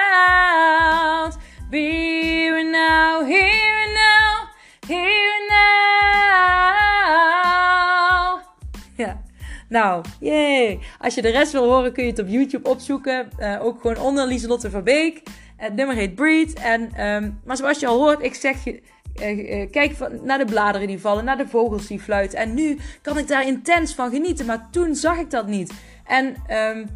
Nou, 9.69 10.05
yay. 10.21 10.79
Als 10.99 11.15
je 11.15 11.23
de 11.23 11.29
rest 11.31 11.53
wil 11.53 11.65
horen, 11.65 11.93
kun 11.93 12.05
je 12.05 12.11
het 12.11 12.19
op 12.19 12.29
YouTube 12.29 12.69
opzoeken. 12.69 13.29
Uh, 13.39 13.65
ook 13.65 13.81
gewoon 13.81 13.99
onder 13.99 14.27
Lieselotte 14.27 14.71
Verbeek. 14.71 15.23
Het 15.57 15.75
nummer 15.75 15.97
heet 15.97 16.15
Breed. 16.15 16.53
En, 16.53 17.07
um, 17.07 17.41
maar 17.45 17.57
zoals 17.57 17.79
je 17.79 17.87
al 17.87 17.99
hoort, 17.99 18.23
ik 18.23 18.35
zeg 18.35 18.65
je... 18.65 18.83
Uh, 19.21 19.61
uh, 19.61 19.71
kijk 19.71 19.97
naar 20.23 20.39
de 20.39 20.45
bladeren 20.45 20.87
die 20.87 21.01
vallen, 21.01 21.25
naar 21.25 21.37
de 21.37 21.49
vogels 21.49 21.87
die 21.87 22.01
fluiten. 22.01 22.39
En 22.39 22.55
nu 22.55 22.79
kan 23.03 23.19
ik 23.19 23.29
daar 23.29 23.47
intens 23.47 23.95
van 23.95 24.11
genieten. 24.11 24.47
Maar 24.47 24.69
toen 24.71 24.95
zag 24.95 25.19
ik 25.19 25.31
dat 25.31 25.47
niet. 25.47 25.73
En 26.05 26.35
um, 26.51 26.87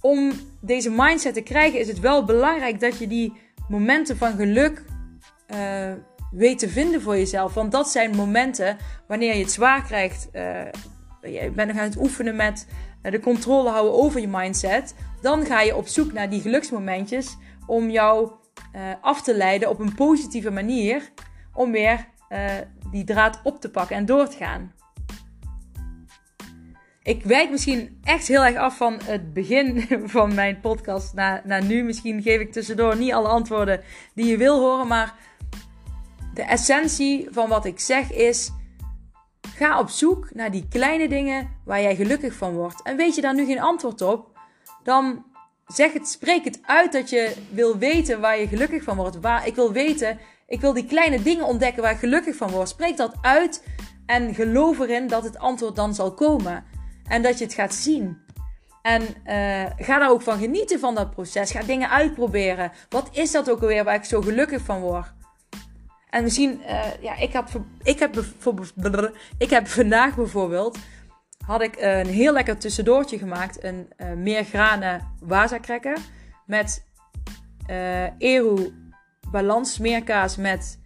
om 0.00 0.32
deze 0.60 0.90
mindset 0.90 1.34
te 1.34 1.40
krijgen, 1.40 1.80
is 1.80 1.88
het 1.88 2.00
wel 2.00 2.24
belangrijk 2.24 2.80
dat 2.80 2.98
je 2.98 3.06
die 3.06 3.32
momenten 3.68 4.16
van 4.16 4.36
geluk 4.36 4.84
weet 6.30 6.58
te 6.58 6.68
vinden 6.68 7.02
voor 7.02 7.16
jezelf. 7.16 7.54
Want 7.54 7.72
dat 7.72 7.88
zijn 7.88 8.16
momenten 8.16 8.76
wanneer 9.06 9.34
je 9.34 9.42
het 9.42 9.52
zwaar 9.52 9.82
krijgt. 9.82 10.28
Je 11.32 11.50
bent 11.50 11.68
nog 11.68 11.78
aan 11.78 11.88
het 11.88 11.98
oefenen 11.98 12.36
met 12.36 12.66
uh, 13.02 13.12
de 13.12 13.20
controle 13.20 13.70
houden 13.70 13.94
over 13.94 14.20
je 14.20 14.28
mindset. 14.28 14.94
Dan 15.20 15.44
ga 15.46 15.60
je 15.60 15.76
op 15.76 15.86
zoek 15.86 16.12
naar 16.12 16.30
die 16.30 16.40
geluksmomentjes 16.40 17.36
om 17.66 17.90
jou 17.90 18.30
af 19.00 19.22
te 19.22 19.34
leiden 19.34 19.68
op 19.68 19.78
een 19.78 19.94
positieve 19.94 20.50
manier. 20.50 21.10
Om 21.54 21.72
weer 21.72 22.08
die 22.90 23.04
draad 23.04 23.40
op 23.42 23.60
te 23.60 23.70
pakken 23.70 23.96
en 23.96 24.06
door 24.06 24.28
te 24.28 24.36
gaan. 24.36 24.72
Ik 27.08 27.24
wijk 27.24 27.50
misschien 27.50 27.98
echt 28.04 28.28
heel 28.28 28.44
erg 28.44 28.56
af 28.56 28.76
van 28.76 29.00
het 29.04 29.32
begin 29.32 29.84
van 30.16 30.34
mijn 30.34 30.60
podcast 30.60 31.14
naar, 31.14 31.42
naar 31.44 31.64
nu. 31.64 31.82
Misschien 31.82 32.22
geef 32.22 32.40
ik 32.40 32.52
tussendoor 32.52 32.96
niet 32.96 33.12
alle 33.12 33.28
antwoorden 33.28 33.80
die 34.14 34.26
je 34.26 34.36
wil 34.36 34.58
horen. 34.58 34.86
Maar 34.86 35.14
de 36.34 36.42
essentie 36.42 37.28
van 37.30 37.48
wat 37.48 37.64
ik 37.64 37.80
zeg 37.80 38.12
is: 38.12 38.50
ga 39.40 39.78
op 39.78 39.88
zoek 39.88 40.34
naar 40.34 40.50
die 40.50 40.68
kleine 40.68 41.08
dingen 41.08 41.48
waar 41.64 41.82
jij 41.82 41.96
gelukkig 41.96 42.34
van 42.34 42.54
wordt. 42.54 42.82
En 42.82 42.96
weet 42.96 43.14
je 43.14 43.20
daar 43.20 43.34
nu 43.34 43.44
geen 43.44 43.60
antwoord 43.60 44.02
op, 44.02 44.38
dan 44.82 45.24
zeg 45.66 45.92
het, 45.92 46.08
spreek 46.08 46.44
het 46.44 46.60
uit 46.62 46.92
dat 46.92 47.10
je 47.10 47.34
wil 47.50 47.78
weten 47.78 48.20
waar 48.20 48.38
je 48.38 48.48
gelukkig 48.48 48.82
van 48.82 48.96
wordt. 48.96 49.20
Waar 49.20 49.46
ik 49.46 49.54
wil 49.54 49.72
weten, 49.72 50.18
ik 50.46 50.60
wil 50.60 50.72
die 50.72 50.86
kleine 50.86 51.22
dingen 51.22 51.44
ontdekken 51.44 51.82
waar 51.82 51.92
ik 51.92 51.98
gelukkig 51.98 52.36
van 52.36 52.50
word. 52.50 52.68
Spreek 52.68 52.96
dat 52.96 53.14
uit 53.20 53.64
en 54.06 54.34
geloof 54.34 54.78
erin 54.78 55.06
dat 55.06 55.24
het 55.24 55.38
antwoord 55.38 55.76
dan 55.76 55.94
zal 55.94 56.14
komen. 56.14 56.64
En 57.08 57.22
dat 57.22 57.38
je 57.38 57.44
het 57.44 57.54
gaat 57.54 57.74
zien. 57.74 58.18
En 58.82 59.02
uh, 59.02 59.86
ga 59.86 59.98
daar 59.98 60.10
ook 60.10 60.22
van 60.22 60.38
genieten 60.38 60.78
van 60.78 60.94
dat 60.94 61.10
proces. 61.10 61.50
Ga 61.50 61.62
dingen 61.62 61.90
uitproberen. 61.90 62.72
Wat 62.88 63.08
is 63.12 63.30
dat 63.30 63.50
ook 63.50 63.60
alweer 63.60 63.84
waar 63.84 63.94
ik 63.94 64.04
zo 64.04 64.20
gelukkig 64.20 64.62
van 64.62 64.80
word? 64.80 65.12
En 66.10 66.22
misschien, 66.22 66.60
uh, 66.60 66.84
ja, 67.00 67.16
ik 67.16 67.32
heb, 67.32 67.48
ik, 67.82 67.98
heb 67.98 68.16
ik 69.38 69.50
heb 69.50 69.66
vandaag 69.66 70.14
bijvoorbeeld, 70.14 70.78
had 71.44 71.62
ik 71.62 71.76
een 71.76 72.06
heel 72.06 72.32
lekker 72.32 72.58
tussendoortje 72.58 73.18
gemaakt. 73.18 73.64
Een 73.64 73.92
uh, 73.98 74.12
meergranen 74.12 75.14
waza 75.20 75.58
met 76.46 76.84
uh, 77.70 78.20
Eru 78.20 78.72
balans 79.30 79.72
smeerkaas 79.72 80.36
met 80.36 80.78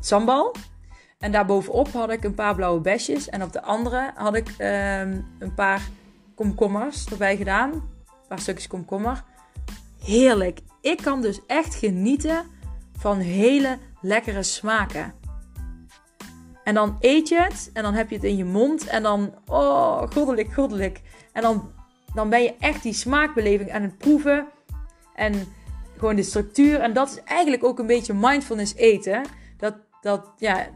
sambal. 0.00 0.54
En 1.18 1.32
daarbovenop 1.32 1.92
had 1.92 2.10
ik 2.10 2.24
een 2.24 2.34
paar 2.34 2.54
blauwe 2.54 2.80
besjes. 2.80 3.28
En 3.28 3.42
op 3.42 3.52
de 3.52 3.62
andere 3.62 4.10
had 4.14 4.34
ik 4.34 4.48
um, 4.48 5.26
een 5.38 5.54
paar 5.54 5.82
komkommers 6.34 7.06
erbij 7.06 7.36
gedaan. 7.36 7.72
Een 7.72 8.28
paar 8.28 8.38
stukjes 8.38 8.66
komkommer. 8.66 9.24
Heerlijk. 10.04 10.60
Ik 10.80 10.96
kan 11.02 11.22
dus 11.22 11.40
echt 11.46 11.74
genieten 11.74 12.44
van 12.98 13.18
hele 13.18 13.78
lekkere 14.00 14.42
smaken. 14.42 15.14
En 16.64 16.74
dan 16.74 16.96
eet 17.00 17.28
je 17.28 17.40
het 17.40 17.70
en 17.72 17.82
dan 17.82 17.94
heb 17.94 18.08
je 18.10 18.14
het 18.14 18.24
in 18.24 18.36
je 18.36 18.44
mond. 18.44 18.86
En 18.86 19.02
dan, 19.02 19.34
oh, 19.46 20.02
goddelijk, 20.10 20.52
goddelijk. 20.52 21.00
En 21.32 21.42
dan, 21.42 21.72
dan 22.14 22.28
ben 22.28 22.42
je 22.42 22.54
echt 22.58 22.82
die 22.82 22.92
smaakbeleving 22.92 23.72
aan 23.72 23.82
het 23.82 23.98
proeven. 23.98 24.48
En 25.14 25.34
gewoon 25.96 26.16
de 26.16 26.22
structuur. 26.22 26.80
En 26.80 26.92
dat 26.92 27.08
is 27.08 27.22
eigenlijk 27.22 27.64
ook 27.64 27.78
een 27.78 27.86
beetje 27.86 28.14
mindfulness 28.14 28.74
eten. 28.74 29.22
Dat, 29.56 29.74
dat 30.00 30.32
ja, 30.36 30.66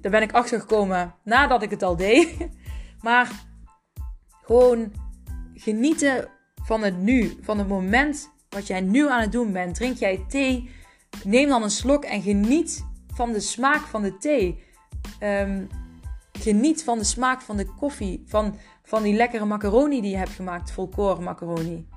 daar 0.00 0.10
ben 0.10 0.22
ik 0.22 0.32
achter 0.32 0.60
gekomen 0.60 1.14
nadat 1.24 1.62
ik 1.62 1.70
het 1.70 1.82
al 1.82 1.96
deed. 1.96 2.36
Maar 3.00 3.30
gewoon 4.42 4.92
genieten 5.54 6.28
van 6.54 6.82
het 6.82 6.98
nu, 6.98 7.38
van 7.40 7.58
het 7.58 7.68
moment 7.68 8.30
wat 8.48 8.66
jij 8.66 8.80
nu 8.80 9.08
aan 9.08 9.20
het 9.20 9.32
doen 9.32 9.52
bent. 9.52 9.74
Drink 9.74 9.96
jij 9.96 10.24
thee, 10.28 10.70
neem 11.24 11.48
dan 11.48 11.62
een 11.62 11.70
slok 11.70 12.04
en 12.04 12.22
geniet 12.22 12.86
van 13.14 13.32
de 13.32 13.40
smaak 13.40 13.80
van 13.80 14.02
de 14.02 14.16
thee. 14.16 14.64
Um, 15.22 15.68
geniet 16.32 16.84
van 16.84 16.98
de 16.98 17.04
smaak 17.04 17.40
van 17.40 17.56
de 17.56 17.64
koffie, 17.64 18.22
van, 18.26 18.56
van 18.82 19.02
die 19.02 19.14
lekkere 19.14 19.44
macaroni 19.44 20.00
die 20.00 20.10
je 20.10 20.16
hebt 20.16 20.30
gemaakt, 20.30 20.70
volkoren 20.70 21.22
macaroni. 21.22 21.88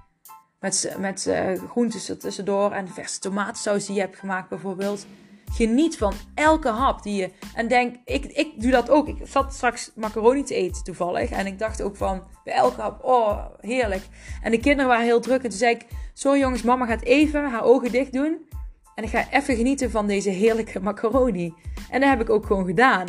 Met, 0.60 0.96
met 1.00 1.26
uh, 1.28 1.70
groentes 1.70 2.10
er 2.10 2.18
tussendoor 2.18 2.72
en 2.72 2.88
verse 2.88 3.20
tomatensaus 3.20 3.86
die 3.86 3.96
je 3.96 4.02
hebt 4.02 4.18
gemaakt 4.18 4.50
bijvoorbeeld. 4.50 5.06
Geniet 5.52 5.98
van 5.98 6.14
elke 6.34 6.70
hap 6.70 7.04
die 7.04 7.16
je. 7.16 7.32
En 7.56 7.68
denk, 7.68 7.96
ik, 8.06 8.26
ik 8.26 8.62
doe 8.62 8.72
dat 8.72 8.90
ook. 8.90 9.08
Ik 9.08 9.18
zat 9.24 9.54
straks 9.54 9.92
macaroni 9.96 10.44
te 10.44 10.56
eten 10.56 10.84
toevallig. 10.84 11.30
En 11.30 11.46
ik 11.46 11.60
dacht 11.60 11.82
ook 11.82 11.96
van, 11.96 12.24
bij 12.44 12.54
elke 12.54 12.82
hap, 12.82 13.04
oh, 13.04 13.46
heerlijk. 13.60 14.04
En 14.42 14.52
de 14.52 14.60
kinderen 14.60 14.88
waren 14.88 15.06
heel 15.06 15.20
druk. 15.20 15.44
En 15.44 15.50
toen 15.50 15.60
zei 15.60 15.76
ik, 15.76 15.86
sorry 16.14 16.40
jongens, 16.40 16.62
mama 16.62 16.86
gaat 16.86 17.02
even 17.02 17.50
haar 17.50 17.64
ogen 17.64 17.92
dicht 17.92 18.14
doen. 18.14 18.50
En 18.96 19.04
ik 19.04 19.10
ga 19.10 19.32
even 19.32 19.56
genieten 19.56 19.92
van 19.92 20.08
deze 20.08 20.30
heerlijke 20.30 20.80
macaroni. 20.80 21.54
En 21.90 22.00
dat 22.00 22.10
heb 22.10 22.22
ik 22.22 22.30
ook 22.30 22.46
gewoon 22.46 22.66
gedaan. 22.66 23.08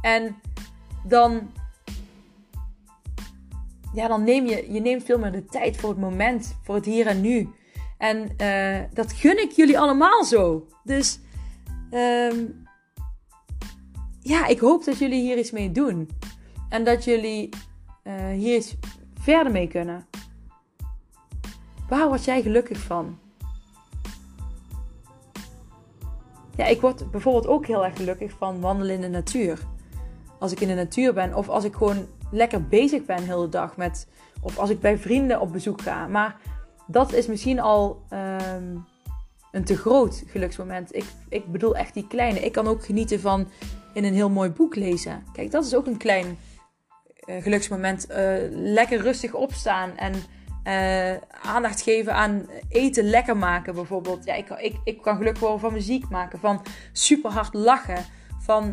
En 0.00 0.36
dan. 1.06 1.50
Ja, 3.92 4.08
dan 4.08 4.24
neem 4.24 4.46
je, 4.46 4.72
je 4.72 4.80
neemt 4.80 5.04
veel 5.04 5.18
meer 5.18 5.32
de 5.32 5.44
tijd 5.44 5.76
voor 5.76 5.88
het 5.90 5.98
moment, 5.98 6.58
voor 6.62 6.74
het 6.74 6.84
hier 6.84 7.06
en 7.06 7.20
nu. 7.20 7.48
En 7.98 8.34
uh, 8.40 8.78
dat 8.92 9.12
gun 9.12 9.42
ik 9.42 9.50
jullie 9.50 9.78
allemaal 9.78 10.24
zo. 10.24 10.66
Dus 10.84 11.20
Um, 11.90 12.66
ja, 14.20 14.46
ik 14.46 14.58
hoop 14.58 14.84
dat 14.84 14.98
jullie 14.98 15.20
hier 15.20 15.38
iets 15.38 15.50
mee 15.50 15.72
doen. 15.72 16.08
En 16.68 16.84
dat 16.84 17.04
jullie 17.04 17.48
uh, 18.04 18.28
hier 18.28 18.56
iets 18.56 18.76
verder 19.20 19.52
mee 19.52 19.68
kunnen. 19.68 20.06
Waar 21.88 22.08
word 22.08 22.24
jij 22.24 22.42
gelukkig 22.42 22.78
van? 22.78 23.18
Ja, 26.60 26.66
ik 26.66 26.80
word 26.80 27.10
bijvoorbeeld 27.10 27.46
ook 27.46 27.66
heel 27.66 27.84
erg 27.84 27.96
gelukkig 27.96 28.32
van 28.38 28.60
wandelen 28.60 28.94
in 28.94 29.00
de 29.00 29.08
natuur. 29.08 29.58
Als 30.38 30.52
ik 30.52 30.60
in 30.60 30.68
de 30.68 30.74
natuur 30.74 31.12
ben 31.12 31.34
of 31.34 31.48
als 31.48 31.64
ik 31.64 31.74
gewoon 31.74 32.06
lekker 32.30 32.66
bezig 32.66 33.04
ben 33.04 33.16
de 33.16 33.22
hele 33.22 33.48
dag 33.48 33.76
met. 33.76 34.06
Of 34.40 34.58
als 34.58 34.70
ik 34.70 34.80
bij 34.80 34.98
vrienden 34.98 35.40
op 35.40 35.52
bezoek 35.52 35.82
ga. 35.82 36.06
Maar 36.06 36.36
dat 36.86 37.12
is 37.12 37.26
misschien 37.26 37.60
al 37.60 38.02
um, 38.12 38.84
een 39.52 39.64
te 39.64 39.76
groot 39.76 40.22
geluksmoment. 40.26 40.94
Ik, 40.94 41.04
ik 41.28 41.52
bedoel 41.52 41.76
echt 41.76 41.94
die 41.94 42.06
kleine. 42.06 42.40
Ik 42.40 42.52
kan 42.52 42.66
ook 42.66 42.84
genieten 42.84 43.20
van 43.20 43.48
in 43.94 44.04
een 44.04 44.14
heel 44.14 44.30
mooi 44.30 44.50
boek 44.50 44.74
lezen. 44.74 45.24
Kijk, 45.32 45.50
dat 45.50 45.64
is 45.64 45.74
ook 45.74 45.86
een 45.86 45.96
klein 45.96 46.38
uh, 47.26 47.42
geluksmoment. 47.42 48.10
Uh, 48.10 48.16
lekker 48.50 49.00
rustig 49.00 49.34
opstaan 49.34 49.96
en 49.96 50.12
uh, 50.64 51.16
aandacht 51.42 51.82
geven 51.82 52.14
aan 52.14 52.46
eten 52.68 53.04
lekker 53.04 53.36
maken 53.36 53.74
bijvoorbeeld. 53.74 54.24
Ja, 54.24 54.34
ik, 54.34 54.50
ik, 54.50 54.76
ik 54.84 55.02
kan 55.02 55.16
gelukkig 55.16 55.40
worden 55.40 55.60
van 55.60 55.72
muziek 55.72 56.08
maken, 56.08 56.38
van 56.38 56.62
super 56.92 57.30
hard 57.30 57.54
lachen, 57.54 58.04
van 58.38 58.72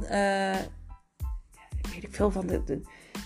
weet 1.94 2.04
ik 2.04 2.16
veel 2.16 2.32
van 2.32 2.48
de, 2.48 2.82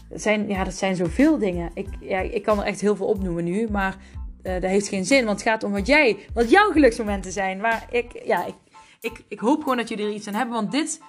zijn, 0.09 0.47
ja, 0.47 0.63
dat 0.63 0.73
zijn 0.73 0.95
zoveel 0.95 1.37
dingen. 1.37 1.71
Ik, 1.73 1.87
ja, 1.99 2.19
ik 2.19 2.43
kan 2.43 2.59
er 2.59 2.65
echt 2.65 2.81
heel 2.81 2.95
veel 2.95 3.07
opnoemen 3.07 3.43
nu. 3.43 3.67
Maar 3.69 3.95
uh, 4.43 4.53
dat 4.53 4.69
heeft 4.69 4.87
geen 4.87 5.05
zin. 5.05 5.25
Want 5.25 5.39
het 5.39 5.49
gaat 5.49 5.63
om 5.63 5.71
wat 5.71 5.87
jij, 5.87 6.17
wat 6.33 6.49
jouw 6.49 6.71
geluksmomenten 6.71 7.31
zijn. 7.31 7.59
Waar 7.59 7.87
ik, 7.91 8.25
ja, 8.25 8.45
ik, 8.45 8.55
ik, 8.99 9.23
ik 9.27 9.39
hoop 9.39 9.61
gewoon 9.61 9.77
dat 9.77 9.89
jullie 9.89 10.05
er 10.05 10.13
iets 10.13 10.27
aan 10.27 10.33
hebben. 10.33 10.53
Want 10.53 10.71
dit 10.71 11.01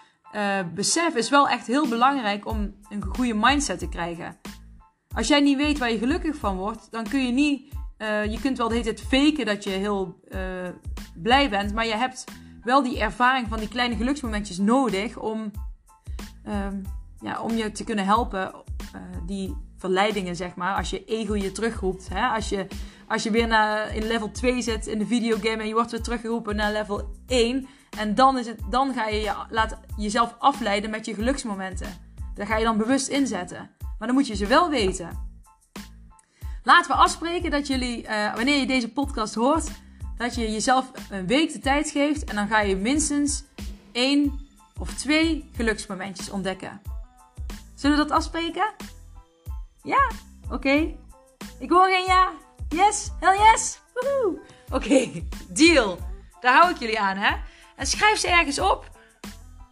besef 0.74 1.14
is 1.14 1.30
wel 1.30 1.48
echt 1.48 1.66
heel 1.66 1.88
belangrijk 1.88 2.46
om 2.46 2.74
een 2.88 3.02
goede 3.02 3.34
mindset 3.34 3.78
te 3.78 3.88
krijgen. 3.88 4.36
Als 5.14 5.28
jij 5.28 5.40
niet 5.40 5.56
weet 5.56 5.78
waar 5.78 5.92
je 5.92 5.98
gelukkig 5.98 6.36
van 6.36 6.56
wordt, 6.56 6.88
dan 6.90 7.08
kun 7.08 7.26
je 7.26 7.32
niet. 7.32 7.74
Uh, 7.98 8.24
je 8.24 8.40
kunt 8.40 8.58
wel 8.58 8.68
de 8.68 8.74
hele 8.74 8.94
tijd 8.94 9.00
faken 9.00 9.46
dat 9.46 9.64
je 9.64 9.70
heel 9.70 10.20
blij 11.14 11.50
bent. 11.50 11.74
Maar 11.74 11.86
je 11.86 11.96
hebt 11.96 12.24
wel 12.62 12.82
die 12.82 13.00
ervaring 13.00 13.48
van 13.48 13.58
die 13.58 13.68
kleine 13.68 13.96
geluksmomentjes 13.96 14.58
nodig 14.58 15.18
om, 15.18 15.50
ehm, 16.44 16.76
ja, 17.20 17.40
om 17.40 17.52
je 17.52 17.72
te 17.72 17.84
kunnen 17.84 18.04
helpen. 18.04 18.52
die 19.26 19.56
verleidingen, 19.76 20.36
zeg 20.36 20.54
maar. 20.54 20.76
Als 20.76 20.90
je 20.90 21.04
ego 21.04 21.36
je 21.36 21.52
terugroept. 21.52 22.08
Hè? 22.08 22.26
Als 22.26 22.48
je 22.48 22.66
als 23.12 23.22
je 23.22 23.30
weer 23.30 23.46
naar, 23.46 23.94
in 23.94 24.06
level 24.06 24.30
2 24.30 24.62
zit 24.62 24.86
in 24.86 24.98
de 24.98 25.06
videogame 25.06 25.62
en 25.62 25.68
je 25.68 25.74
wordt 25.74 25.90
weer 25.90 26.02
teruggeroepen 26.02 26.56
naar 26.56 26.72
level 26.72 27.10
1. 27.26 27.66
En 27.98 28.14
dan, 28.14 28.38
is 28.38 28.46
het, 28.46 28.60
dan 28.70 28.94
ga 28.94 29.06
je, 29.06 29.20
je 29.20 29.32
laat 29.50 29.78
jezelf 29.96 30.34
afleiden 30.38 30.90
met 30.90 31.06
je 31.06 31.14
geluksmomenten. 31.14 31.86
Daar 32.34 32.46
ga 32.46 32.56
je 32.56 32.64
dan 32.64 32.76
bewust 32.76 33.08
inzetten. 33.08 33.70
Maar 34.02 34.10
dan 34.10 34.20
moet 34.20 34.30
je 34.30 34.36
ze 34.36 34.46
wel 34.46 34.70
weten. 34.70 35.30
Laten 36.62 36.90
we 36.90 36.96
afspreken 36.96 37.50
dat 37.50 37.66
jullie, 37.66 38.02
uh, 38.02 38.34
wanneer 38.34 38.58
je 38.58 38.66
deze 38.66 38.88
podcast 38.88 39.34
hoort, 39.34 39.70
dat 40.16 40.34
je 40.34 40.52
jezelf 40.52 40.90
een 41.10 41.26
week 41.26 41.52
de 41.52 41.58
tijd 41.58 41.90
geeft. 41.90 42.24
En 42.24 42.34
dan 42.34 42.48
ga 42.48 42.60
je 42.60 42.76
minstens 42.76 43.44
één 43.92 44.48
of 44.78 44.94
twee 44.94 45.50
geluksmomentjes 45.56 46.30
ontdekken. 46.30 46.80
Zullen 47.74 47.96
we 47.96 48.02
dat 48.02 48.12
afspreken? 48.12 48.72
Ja? 49.82 50.10
Oké. 50.50 50.94
Ik 51.58 51.70
hoor 51.70 51.88
geen 51.88 52.06
ja. 52.06 52.32
Yes. 52.68 53.10
Hell 53.20 53.38
yes. 53.38 53.80
Oké, 54.70 55.08
deal. 55.62 55.98
Daar 56.40 56.54
hou 56.54 56.70
ik 56.70 56.78
jullie 56.78 57.00
aan, 57.00 57.16
hè? 57.16 57.36
En 57.76 57.86
schrijf 57.86 58.18
ze 58.18 58.28
ergens 58.28 58.58
op. 58.58 58.90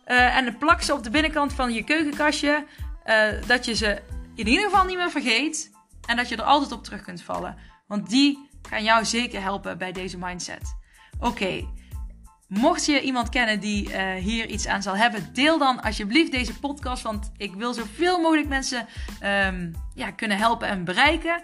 Uh, 0.06 0.37
en 0.37 0.58
plak 0.58 0.82
ze 0.82 0.92
op 0.92 1.02
de 1.02 1.10
binnenkant 1.10 1.52
van 1.52 1.72
je 1.72 1.84
keukenkastje. 1.84 2.66
Uh, 3.06 3.46
dat 3.46 3.64
je 3.64 3.75
ze 3.75 4.18
in 4.40 4.47
ieder 4.47 4.64
geval 4.64 4.85
niet 4.85 4.97
meer 4.97 5.11
vergeet. 5.11 5.70
En 6.06 6.16
dat 6.16 6.28
je 6.28 6.37
er 6.37 6.42
altijd 6.42 6.73
op 6.73 6.85
terug 6.85 7.02
kunt 7.02 7.23
vallen. 7.23 7.56
Want 7.87 8.11
die 8.11 8.49
gaan 8.68 8.85
jou 8.85 9.04
zeker 9.04 9.42
helpen 9.42 9.78
bij 9.78 9.92
deze 9.92 10.18
mindset. 10.18 10.76
Oké. 11.20 11.68
Mocht 12.49 12.87
je 12.87 13.00
iemand 13.00 13.28
kennen 13.28 13.61
die 13.61 13.88
uh, 13.88 14.14
hier 14.14 14.47
iets 14.47 14.66
aan 14.66 14.82
zal 14.82 14.97
hebben, 14.97 15.32
deel 15.32 15.59
dan 15.59 15.82
alsjeblieft 15.82 16.32
deze 16.32 16.59
podcast. 16.59 17.02
Want 17.02 17.32
ik 17.37 17.54
wil 17.54 17.75
zoveel 17.75 18.20
mogelijk 18.20 18.49
mensen 18.49 18.87
um, 19.23 19.75
ja, 19.94 20.11
kunnen 20.11 20.37
helpen 20.37 20.68
en 20.68 20.85
bereiken. 20.85 21.42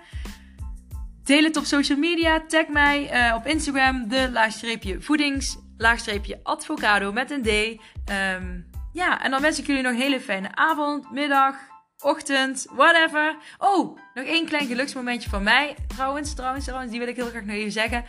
Deel 1.22 1.42
het 1.42 1.56
op 1.56 1.64
social 1.64 1.98
media. 1.98 2.40
Tag 2.46 2.68
mij 2.68 3.28
uh, 3.28 3.34
op 3.34 3.46
Instagram, 3.46 4.08
de 4.08 4.30
laagstreepje 4.30 5.00
voedings, 5.00 5.56
laagstreepje 5.76 6.40
advocado 6.42 7.12
met 7.12 7.30
een 7.30 7.42
D. 7.42 7.80
Um, 8.10 8.66
ja, 8.92 9.22
en 9.22 9.30
dan 9.30 9.40
wens 9.40 9.58
ik 9.58 9.66
jullie 9.66 9.82
nog 9.82 9.92
een 9.92 9.98
hele 9.98 10.20
fijne 10.20 10.54
avond, 10.54 11.10
middag, 11.10 11.56
ochtend, 11.98 12.66
whatever. 12.70 13.36
Oh, 13.58 13.98
nog 14.14 14.24
één 14.24 14.46
klein 14.46 14.66
geluksmomentje 14.66 15.30
van 15.30 15.42
mij. 15.42 15.76
Trouwens, 15.86 16.34
trouwens, 16.34 16.64
trouwens, 16.64 16.90
die 16.90 17.00
wil 17.00 17.08
ik 17.08 17.16
heel 17.16 17.28
graag 17.28 17.44
nog 17.44 17.56
even 17.56 17.72
zeggen. 17.72 18.04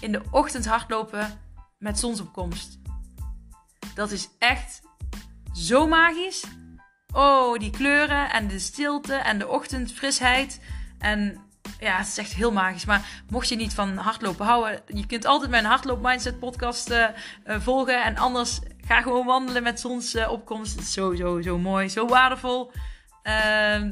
In 0.00 0.12
de 0.12 0.22
ochtend 0.30 0.66
hardlopen 0.66 1.40
met 1.78 1.98
zonsopkomst. 1.98 2.78
Dat 3.94 4.10
is 4.10 4.28
echt 4.38 4.80
zo 5.52 5.86
magisch. 5.86 6.44
Oh, 7.12 7.58
die 7.58 7.70
kleuren 7.70 8.30
en 8.30 8.48
de 8.48 8.58
stilte 8.58 9.14
en 9.14 9.38
de 9.38 9.48
ochtendfrisheid. 9.48 10.60
En 10.98 11.46
ja, 11.80 11.96
het 11.96 12.06
is 12.06 12.18
echt 12.18 12.32
heel 12.32 12.52
magisch. 12.52 12.84
Maar 12.84 13.24
mocht 13.30 13.48
je 13.48 13.56
niet 13.56 13.74
van 13.74 13.96
hardlopen 13.96 14.46
houden, 14.46 14.82
je 14.86 15.06
kunt 15.06 15.24
altijd 15.24 15.50
mijn 15.50 15.64
hardloop 15.64 16.02
mindset 16.02 16.38
podcast 16.38 16.90
uh, 16.90 17.06
uh, 17.46 17.60
volgen. 17.60 18.04
En 18.04 18.16
anders 18.16 18.60
ga 18.86 19.00
gewoon 19.00 19.26
wandelen 19.26 19.62
met 19.62 19.80
zonsopkomst. 19.80 20.78
is 20.78 20.92
zo, 20.92 21.14
zo, 21.14 21.42
zo 21.42 21.58
mooi, 21.58 21.88
zo 21.88 22.06
waardevol. 22.06 22.72
Uh, 23.26 23.90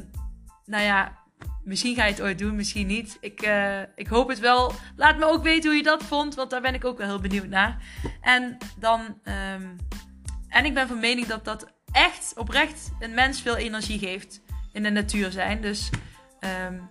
nou 0.65 0.83
ja, 0.83 1.17
misschien 1.63 1.95
ga 1.95 2.05
je 2.05 2.11
het 2.11 2.21
ooit 2.21 2.39
doen, 2.39 2.55
misschien 2.55 2.87
niet. 2.87 3.17
Ik, 3.21 3.45
uh, 3.45 3.81
ik 3.95 4.07
hoop 4.07 4.29
het 4.29 4.39
wel. 4.39 4.73
Laat 4.95 5.17
me 5.17 5.25
ook 5.25 5.43
weten 5.43 5.69
hoe 5.69 5.77
je 5.77 5.83
dat 5.83 6.03
vond, 6.03 6.35
want 6.35 6.49
daar 6.49 6.61
ben 6.61 6.73
ik 6.73 6.85
ook 6.85 6.97
wel 6.97 7.07
heel 7.07 7.19
benieuwd 7.19 7.47
naar. 7.47 7.77
En 8.21 8.57
dan, 8.79 9.01
um, 9.01 9.75
en 10.49 10.65
ik 10.65 10.73
ben 10.73 10.87
van 10.87 10.99
mening 10.99 11.27
dat 11.27 11.45
dat 11.45 11.73
echt 11.91 12.33
oprecht 12.35 12.91
een 12.99 13.13
mens 13.13 13.41
veel 13.41 13.55
energie 13.55 13.99
geeft 13.99 14.41
in 14.73 14.83
de 14.83 14.89
natuur 14.89 15.31
zijn. 15.31 15.61
Dus 15.61 15.89
um, 16.69 16.89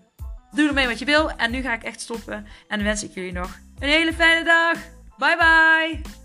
doe 0.51 0.69
ermee 0.69 0.87
wat 0.87 0.99
je 0.99 1.05
wil. 1.05 1.31
En 1.31 1.51
nu 1.51 1.63
ga 1.63 1.75
ik 1.75 1.83
echt 1.83 2.01
stoppen. 2.01 2.47
En 2.69 2.77
dan 2.77 2.83
wens 2.83 3.05
ik 3.05 3.15
jullie 3.15 3.33
nog 3.33 3.59
een 3.79 3.89
hele 3.89 4.13
fijne 4.13 4.45
dag. 4.45 4.79
Bye 5.19 5.37
bye. 5.37 6.24